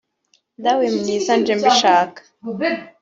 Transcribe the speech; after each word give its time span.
Dawe 0.63 0.85
mwiza 0.97 1.31
nje 1.39 1.53
mbishaka 1.59 2.19